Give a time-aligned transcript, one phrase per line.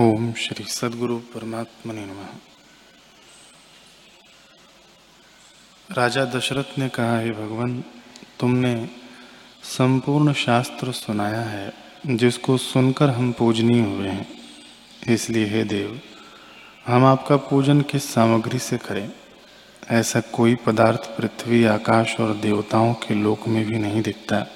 [0.00, 2.26] ओम श्री सदगुरु परमात्मा ने नमः।
[5.94, 7.84] राजा दशरथ ने कहा, हे भगवान,
[8.40, 8.90] तुमने
[9.62, 11.72] संपूर्ण शास्त्र सुनाया है,
[12.06, 14.40] जिसको सुनकर हम पूजनीय हुए हैं।
[15.08, 16.00] इसलिए हे देव,
[16.86, 19.12] हम आपका पूजन किस सामग्री से करें?
[19.90, 24.46] ऐसा कोई पदार्थ पृथ्वी, आकाश और देवताओं के लोक में भी नहीं दिखता,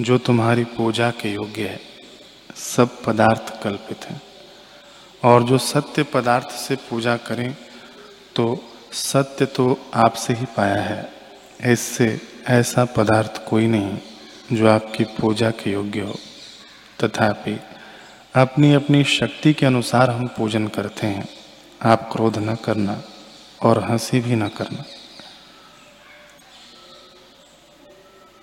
[0.00, 1.80] जो तुम्हारी पूजा के योग्य है।
[2.56, 4.31] सब पदार्थ कल्पित हैं।
[5.24, 7.56] और जो सत्य पदार्थ से पूजा करें
[8.36, 11.12] तो सत्य तो आपसे ही पाया है।
[11.62, 16.18] इससे ऐसा पदार्थ कोई नहीं जो आपकी पूजा के योग्य हो।
[16.98, 17.58] तथापि
[18.34, 21.28] अपनी अपनी शक्ति के अनुसार हम पूजन करते हैं।
[21.82, 23.02] आप क्रोध न करना
[23.62, 24.84] और हँसी भी न करना।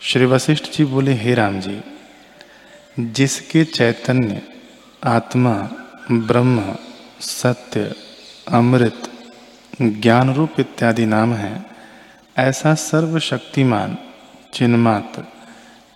[0.00, 1.80] श्री वशिष्ठ जी बोले, हे राम जी,
[3.00, 4.42] जिसके चैतन्य
[5.04, 5.54] आत्मा
[6.12, 6.76] ब्रह्म,
[7.20, 7.94] सत्य,
[8.48, 9.12] अमृत
[9.82, 11.66] ज्ञान रूप इत्यादि नाम है।
[12.38, 13.98] ऐसा सर्वशक्तिमान,
[14.52, 15.24] चिन्मात्र,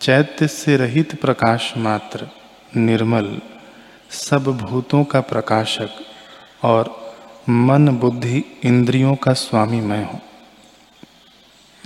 [0.00, 2.28] चैत्य से रहित प्रकाश मात्र,
[2.77, 3.41] निर्मल,
[4.11, 5.88] सब भूतों का प्रकाशक
[6.62, 7.14] और
[7.48, 10.22] मन बुद्धि इंद्रियों का स्वामी मैं हूँ।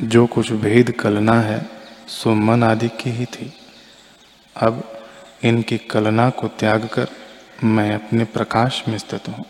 [0.00, 1.69] जो कुछ भेद कलना है,
[2.08, 3.53] सो मन आदि की ही थी।
[4.56, 5.03] अब
[5.44, 7.08] इनकी कलना को त्याग कर
[7.64, 9.44] मैं अपने प्रकाश में स्थित हूँ।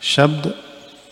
[0.00, 0.54] शब्द,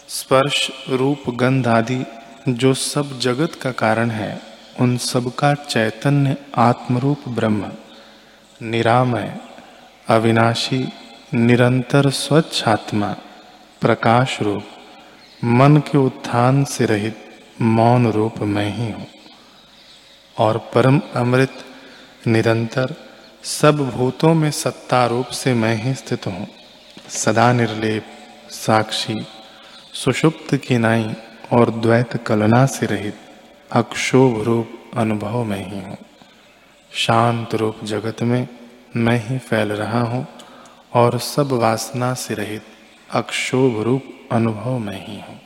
[0.08, 2.04] स्पर्श, रूप, गंध आदि
[2.48, 4.40] जो सब जगत का कारण है,
[4.80, 7.72] उन सब का चैतन्य, आत्मरूप, ब्रह्म।
[8.62, 9.40] निरामय,
[10.08, 10.88] अविनाशी,
[11.34, 13.16] निरंतर स्वच्छ आत्मा,
[13.80, 14.64] प्रकाश रूप,
[15.44, 19.06] मन के उत्थान से रहित मौन रूप मैं ही हूँ।
[20.38, 21.64] और परम अमृत,
[22.26, 23.05] निरंतर
[23.46, 26.46] सब भूतों में सत्ता रूप से मैं ही स्थित हूँ।
[27.08, 28.06] सदा निर्लेप,
[28.50, 29.14] साक्षी,
[29.94, 31.14] सुषुप्त की नाई
[31.52, 33.18] और द्वैत कलना से रहित,
[33.72, 35.96] अक्षोभ रूप अनुभव में ही हूँ।
[36.92, 38.48] शांत रूप जगत में
[38.96, 40.26] मैं ही फैल रहा हूँ
[40.94, 42.62] और सब वासना से रहित,
[43.10, 44.02] अक्षोभ रूप
[44.32, 45.40] अनुभव में ही हूँ।